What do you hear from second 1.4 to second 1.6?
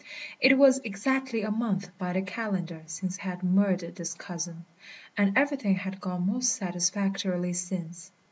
a